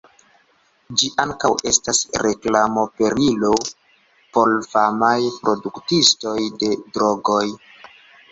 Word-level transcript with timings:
Ĝi 0.99 1.09
ankaŭ 1.23 1.49
estas 1.71 1.99
reklamoperilo 2.23 3.51
por 4.37 4.55
famaj 4.71 5.17
produktistoj 5.43 6.37
de 6.65 6.73
drogoj. 6.97 7.45